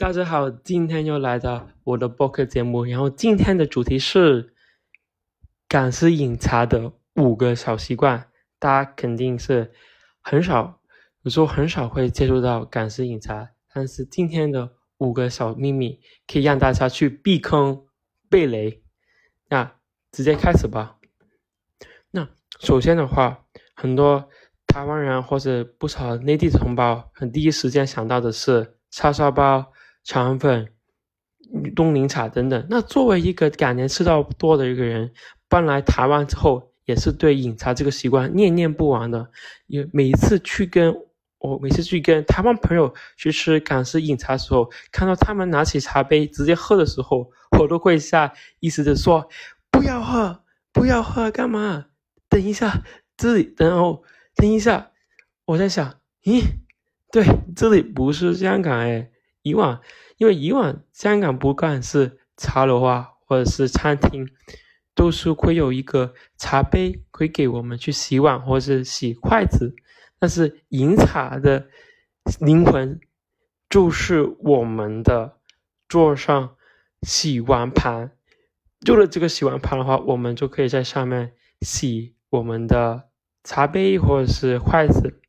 [0.00, 4.54] 大家好，今天又来到我的播客节目，然后今天的主题是
[5.68, 8.30] 港式饮茶的五个小习惯。
[8.58, 9.70] 大家肯定是
[10.22, 10.80] 很少，
[11.20, 17.84] 有时候很少会接触到港式饮茶，但是今天的五个小秘密可以让大家去避坑、
[18.30, 18.82] 避雷。
[19.50, 19.70] 那
[20.12, 20.96] 直接开始吧。
[22.10, 22.26] 那
[22.58, 23.44] 首先的话，
[23.74, 24.30] 很多
[24.66, 29.70] 台湾人或者不少内地同胞，很第一时间想到的是叉烧包。
[30.04, 30.68] 肠粉、
[31.74, 32.66] 冻柠茶等等。
[32.68, 35.12] 那作为一个感年吃到多的一个人，
[35.48, 39.30] 搬来台湾之后，也是对饮茶这个习惯念念不忘的。
[39.66, 40.94] 也每一次去跟
[41.38, 49.28] 我每次去跟台湾朋友去吃港式饮茶的时候，看到他们拿起茶杯直接喝的时候，我都会下意识的说
[49.70, 50.42] ：“不要喝，
[50.72, 51.86] 不要喝，干嘛？
[52.28, 52.82] 等一下，
[53.16, 54.02] 这里，然后
[54.34, 54.88] 等一下。”
[55.46, 56.44] 我在想，咦，
[57.10, 57.26] 对，
[57.56, 59.10] 这里不是香港哎。
[59.42, 59.80] 以往，
[60.16, 64.28] 因为以往香港不管是茶楼啊，或者是餐厅，
[64.94, 69.74] 都是会有一个茶杯，会给我们去洗碗或者是洗筷子。
[70.18, 71.68] 但是饮茶的
[72.40, 73.00] 灵魂，
[73.70, 75.38] 就是我们的
[75.88, 76.56] 桌上
[77.02, 78.12] 洗碗盘。
[78.86, 81.32] 有了这个洗碗盘的话，我们就可以在上面
[81.62, 83.08] 洗我们的
[83.42, 85.20] 茶杯或者是筷子。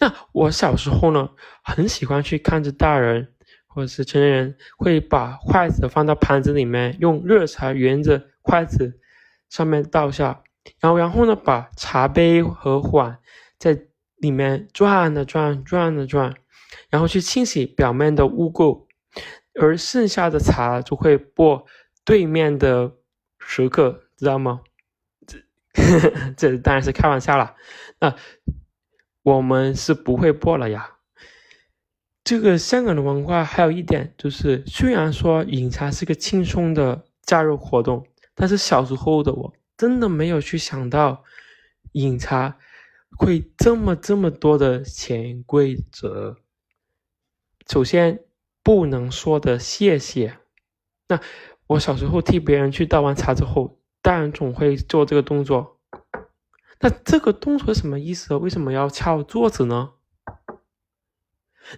[0.00, 1.30] 那我小时候呢，
[1.62, 3.34] 很喜欢去看着大人。
[3.72, 8.98] 或者是成年人会把筷子放到盘子里面，用热茶沿着筷子
[9.48, 10.42] 上面倒下，
[10.80, 13.18] 然后然后呢，把茶杯和碗
[13.58, 16.34] 在里面转的转，转的转，
[16.90, 18.86] 然后去清洗表面的污垢，
[19.60, 21.64] 而剩下的茶就会拨
[22.04, 22.92] 对面的
[23.38, 24.62] 食客，知道吗？
[25.26, 25.38] 这
[26.36, 27.54] 这当然是开玩笑了，
[28.00, 28.16] 那
[29.22, 30.96] 我们是不会拨了呀。
[32.22, 41.24] 这个香港的文化还有一点就是，虽然说饮茶是个轻松的假日活动，但是小时候的我真的没有去想到
[41.92, 42.56] 饮茶
[43.16, 46.36] 会这么这么多的潜规则。
[47.66, 48.20] 首先
[48.62, 50.36] 不能说的谢谢。
[51.08, 51.20] 那
[51.66, 55.78] 我小时候替别人去倒完茶之后，大人总会做这个动作。
[56.80, 58.34] 那这个动作什么意思？
[58.36, 59.90] 为什么要敲桌子呢？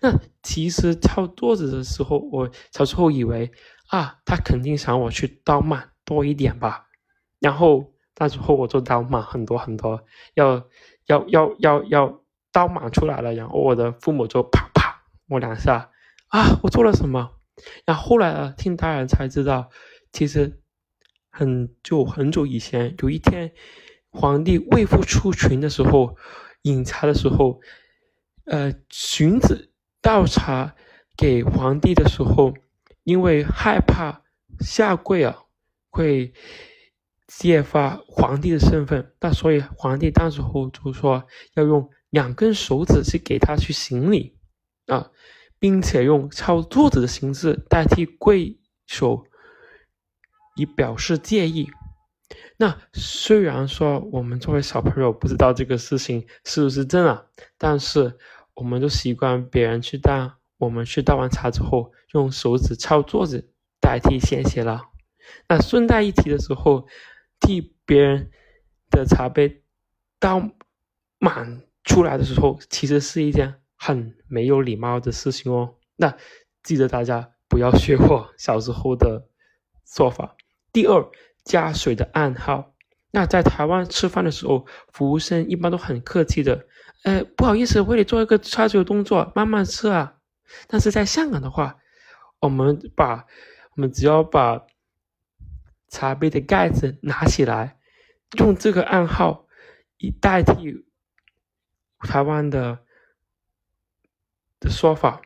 [0.00, 3.52] 那其实敲桌子的时候，我小时候以为
[3.88, 6.86] 啊，他肯定想我去倒满多一点吧。
[7.40, 10.04] 然后那时候我就倒满很多很多，
[10.34, 10.64] 要
[11.06, 12.22] 要要要要
[12.52, 13.34] 倒满出来了。
[13.34, 15.90] 然后我的父母就啪啪我两下
[16.28, 17.32] 啊，我做了什么？
[17.84, 19.70] 然后后来啊，听大人才知道，
[20.12, 20.62] 其实
[21.30, 23.52] 很久很久以前，有一天
[24.10, 26.16] 皇帝为父出巡的时候，
[26.62, 27.60] 饮茶的时候，
[28.46, 29.71] 呃，荀子。
[30.02, 30.74] 倒茶
[31.16, 32.52] 给皇帝的时候，
[33.04, 34.22] 因为害怕
[34.58, 35.44] 下跪啊
[35.90, 36.32] 会
[37.28, 41.24] 揭发皇帝的身份，那所以皇帝当时候就说
[41.54, 44.36] 要用两根手指去给他去行礼
[44.86, 45.12] 啊，
[45.60, 48.58] 并且用敲桌子的形式代替跪
[48.88, 49.24] 手，
[50.56, 51.70] 以表示介意。
[52.56, 57.26] 那虽然说我们作为小朋友不知道这个事情是不是真啊，
[57.56, 58.18] 但是。
[58.54, 64.82] 我们都习惯别人去倒，我们去倒完茶之后，用手指敲桌子代替献血了。
[65.48, 66.86] 那顺带一提的时候，
[67.40, 68.30] 替别人
[68.90, 69.62] 的茶杯
[70.18, 70.50] 倒
[71.18, 75.76] 满出来的时候，其实是一件很没有礼貌的事情哦。
[75.96, 76.16] 那
[76.62, 79.28] 记得大家不要学我小时候的
[79.84, 80.36] 做法。
[80.72, 81.10] 第二，
[81.44, 82.71] 加水的暗号。
[83.12, 86.66] 那在台湾吃饭的时候，服务生一般都很客气的。
[87.04, 90.16] 呃，不好意思，为你做一个插嘴的动作，慢慢吃啊。
[90.66, 91.76] 但是在香港的话，
[92.40, 93.26] 我们把
[93.76, 94.62] 我们只要把
[95.88, 97.76] 茶杯的盖子拿起来，
[98.38, 99.46] 用这个暗号
[99.98, 100.86] 以代替
[102.00, 102.78] 台湾的
[104.58, 105.20] 的说法，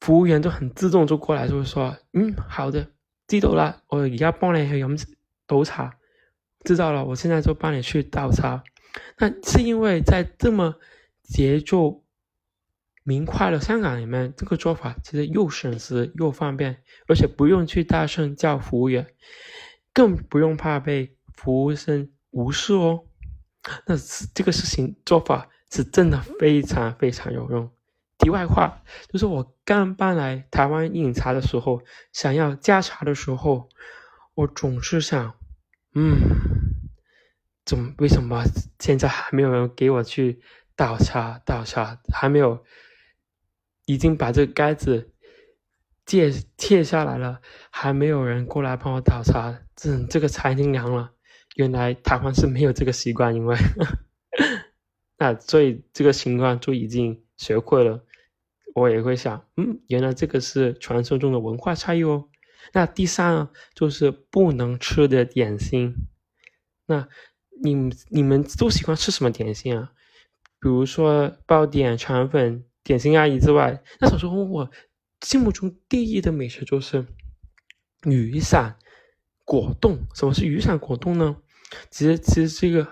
[0.00, 2.90] 服务员就很自动就过来就会说：“嗯，好的，
[3.28, 4.98] 知道了，我而家帮你去饮
[5.46, 5.94] 倒茶，
[6.64, 8.62] 知道了，我现在就帮你去倒茶。”
[9.18, 10.74] 那是因为在这么
[11.22, 12.02] 节奏
[13.04, 19.06] 明快的香港里面，这个做法其实又省时又方便，而且不用去大声叫服务员，
[19.92, 23.04] 更不用怕被服务生无视哦。
[23.86, 23.94] 那
[24.34, 27.70] 这个事情做法是真的非常非常有用。
[28.18, 31.80] 题外话，就是我刚搬来台湾饮茶的时候，
[32.12, 33.68] 想要加茶的时候，
[34.34, 35.34] 我总是想，
[35.94, 36.49] 嗯。
[37.64, 37.94] 怎么？
[37.98, 38.42] 为什么
[38.78, 40.40] 现在还没有人给我去
[40.76, 41.40] 倒茶？
[41.44, 42.64] 倒茶还没有，
[43.86, 45.12] 已经把这个盖子
[46.04, 47.40] 揭揭下来了，
[47.70, 51.12] 还没有人过来帮我倒茶，这这个茶已经凉了。
[51.56, 53.56] 原来台湾是没有这个习惯，因为
[55.18, 58.04] 那所以这个情况就已经学会了。
[58.72, 62.28] 我也会想，嗯，原来这个是传说中的文化差异哦。
[62.72, 65.94] 那第三就是不能吃的点心。
[66.86, 67.08] 那
[67.62, 69.92] 你你们都喜欢吃什么点心啊？
[70.60, 74.70] 比如说包点、肠粉、点心阿姨之外，那小时候我
[75.22, 77.06] 心目中第一的美食就是
[78.04, 78.76] 雨伞
[79.44, 79.98] 果冻。
[80.14, 81.36] 什么是雨伞果冻呢？
[81.90, 82.88] 其实其实是一个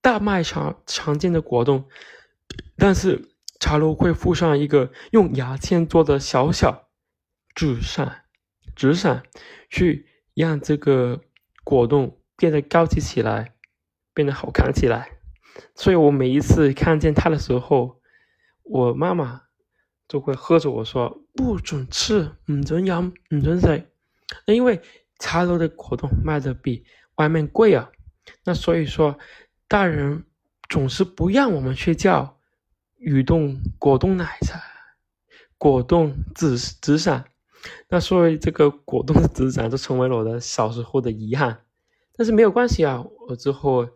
[0.00, 1.88] 大卖场常见的果冻，
[2.76, 3.28] 但是
[3.60, 6.88] 茶楼会附上一个用牙签做的小小
[7.54, 8.24] 纸伞，
[8.74, 9.22] 纸伞
[9.70, 11.22] 去让这个
[11.64, 13.54] 果冻变得高级起来，
[14.16, 15.10] 变得好看起来。
[15.74, 18.00] 所以我每一次看见它的时候，
[18.62, 19.42] 我妈妈
[20.08, 23.90] 就会喝着我说：“不准吃，唔准饮，唔准食。”
[24.46, 24.80] 因为
[25.18, 26.82] 茶楼的果冻卖的比
[27.16, 27.90] 外面贵啊。
[28.44, 29.18] 那所以说，
[29.68, 30.24] 大人
[30.70, 32.40] 总是不让我们去叫
[32.96, 34.58] 雨冻果冻奶茶、
[35.58, 37.26] 果冻紫紫伞。
[37.88, 41.60] 那所以这个果冻紫伞就成为了我的小时候的遗憾。
[42.16, 43.88] 但是没有关系啊，我之后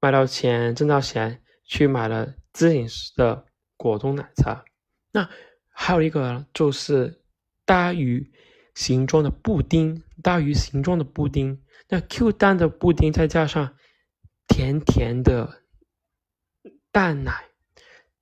[0.00, 2.86] 卖到钱挣到钱，去买了自饮
[3.16, 3.44] 的
[3.76, 4.64] 果冻奶茶。
[5.12, 5.28] 那
[5.68, 7.22] 还有一个就是
[7.64, 8.32] 大鱼
[8.74, 11.62] 形状的布丁，大鱼形状的布丁。
[11.88, 13.74] 那 Q 弹的布丁再加上
[14.46, 15.62] 甜甜的
[16.92, 17.44] 蛋奶，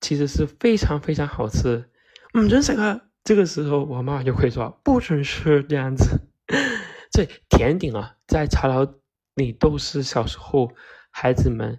[0.00, 1.88] 其实是非常非常好吃。
[2.34, 6.28] 嗯，真是个这个时候，我妈妈就会说不准吃这样子。
[7.12, 9.00] 这甜点啊，在茶楼
[9.34, 10.72] 里都是小时候
[11.12, 11.78] 孩子们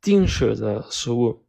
[0.00, 1.44] 禁食的食物。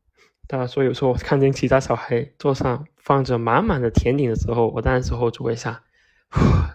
[0.46, 5.82] 大所以有时候我看见其他小孩桌上放着满满的甜点的时候，我那时候就会想，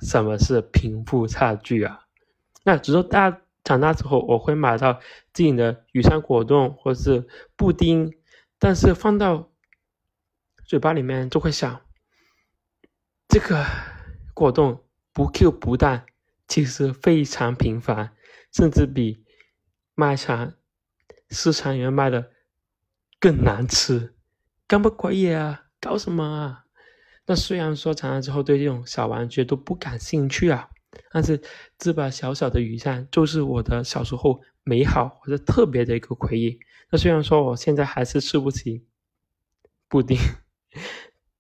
[0.00, 2.06] 什么是贫富差距啊？
[2.64, 4.94] 那直到大长大之后，我会买到
[5.35, 8.14] 自己的雨山果冻或者是布丁，
[8.58, 9.50] 但是放到
[10.64, 11.82] 嘴巴里面就会想，
[13.29, 13.67] 这个
[14.32, 14.82] 果冻
[15.12, 16.06] 不 Q 不淡，
[16.49, 18.12] 其实非常平凡，
[18.52, 19.23] 甚至比
[19.99, 20.55] 卖场
[21.29, 22.31] 市场里面卖的
[23.19, 24.15] 更难吃，
[24.69, 25.65] 干不可以啊？
[25.81, 26.67] 搞什么啊？
[27.27, 30.71] 那虽然说长大之后对这种小玩具都不感兴趣啊。
[31.11, 31.43] 但是
[31.79, 36.61] 这把小小的雨伞就是我的小时候美好或者特别的一个回忆。
[36.93, 38.87] 那虽然说我现在还是吃不起
[39.89, 40.17] 布丁。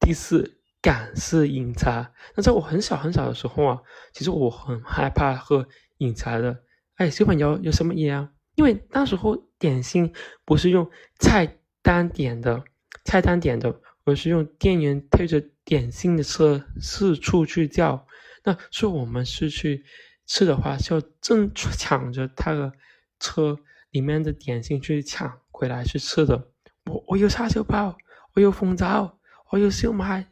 [0.00, 2.12] 第四，港式饮茶。
[2.34, 3.82] 那在我很小很小的时候啊，
[4.12, 5.68] 其实我很害怕喝
[5.98, 6.64] 饮茶的。
[6.96, 8.32] 哎，小朋友有什么意啊？
[8.58, 10.12] 因为那时候点心
[10.44, 10.90] 不是用
[11.20, 12.64] 菜单点的，
[13.04, 18.04] 菜单点的，而是用店员推着点心的车四处去叫。
[18.42, 19.84] 那说我们是去
[20.26, 22.72] 吃的话，就正 抢着他的
[23.20, 23.56] 车
[23.92, 26.50] 里面的点心去抢回来去吃的。
[26.86, 27.96] 我我有叉烧包，
[28.34, 29.20] 我有凤爪，
[29.52, 30.26] 我有烧麦，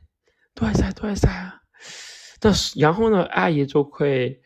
[0.52, 1.62] 多晒多晒啊！
[2.40, 4.42] 但是然后呢，阿姨就会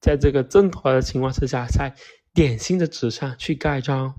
[0.00, 1.96] 在这个挣脱的情况之下，在
[2.34, 4.14] 点心的纸上去盖章。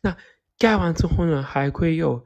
[0.00, 0.16] 那
[0.58, 2.24] 盖完之后呢，还会有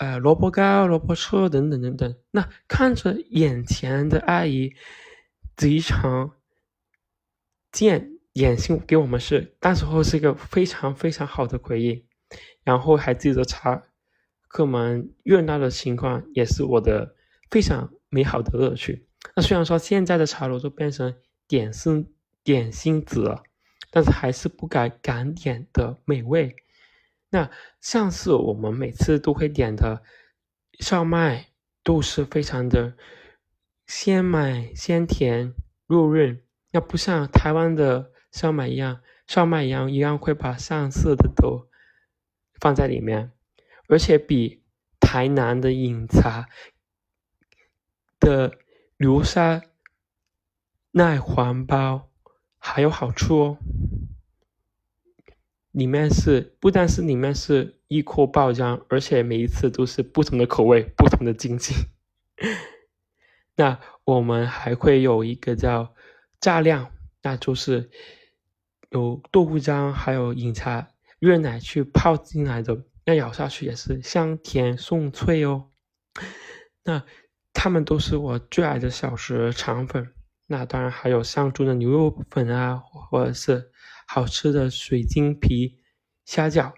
[0.00, 2.16] 呃萝卜糕、萝卜车等等等等。
[2.32, 4.74] 那看着眼前的阿姨。
[5.56, 6.32] 极常
[7.70, 12.04] 见眼睛给我们是，那时候是一个非常非常好的回忆，
[12.64, 13.80] 然后还记得茶
[14.48, 17.14] 客们热闹的情况，也是我的
[17.52, 19.06] 非常美好的乐趣。
[19.36, 21.14] 那虽然说现在的茶楼都变成
[21.46, 23.44] 点心点心子了，
[23.94, 26.56] 但是还是不改港点的美味。
[27.30, 27.48] 那
[27.80, 30.02] 像是我们每次都会点的
[30.80, 31.50] 烧麦，
[31.84, 32.96] 都是非常的。
[33.86, 35.54] 鲜美鲜甜
[35.86, 41.68] 入润，要不像台湾的烧麦一样，烧麦一样一样会把上色的都
[42.58, 43.30] 放在里面，
[43.88, 44.64] 而且比
[44.98, 46.48] 台南的饮茶
[48.18, 48.58] 的
[48.96, 49.62] 流沙
[50.92, 52.10] 奶黄包
[52.66, 53.58] 还有好处哦。
[55.70, 61.74] 里面是不但是里面是一颗爆浆，而且每一次都是不同的口味，不同的经济。
[63.54, 65.94] 那我们还会有一个叫
[66.40, 66.90] 炸量，
[67.22, 67.90] 那就是
[68.88, 75.68] 有豆腐浆，还有饮茶热奶去泡进来的，那咬下去也是香甜送脆哦。
[76.84, 77.04] 那
[77.52, 80.13] 它们都是我最爱的小食肠粉。
[80.46, 83.70] 那当然还有香猪的牛肉粉啊，或者是
[84.06, 85.78] 好吃的水晶皮
[86.24, 86.72] 虾饺，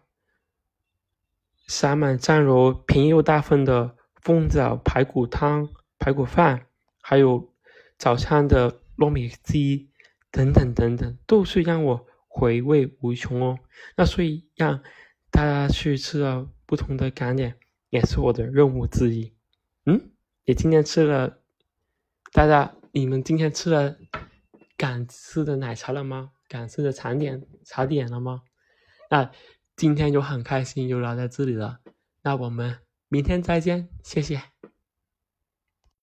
[1.67, 5.69] 撒满蘸油便宜又大份的凤爪排骨汤。
[5.99, 6.67] 排骨饭，
[7.01, 7.55] 还有
[7.97, 9.89] 早餐的糯米鸡
[10.31, 13.59] 等等等等，都是让我回味无穷哦。
[13.97, 14.83] 那所以让
[15.31, 17.57] 大家去吃了不同的感点，
[17.89, 19.33] 也是我的任务之一。
[19.87, 20.11] 嗯，
[20.45, 21.39] 你今天吃了？
[22.31, 23.95] 大家，你们今天吃了
[24.75, 26.31] 敢吃的奶茶了吗？
[26.49, 28.41] 敢吃的茶点茶点了吗？
[29.11, 29.31] 那
[29.77, 31.81] 今天就很开心，就聊在这里了。
[32.23, 34.41] 那我们明天再见，谢谢。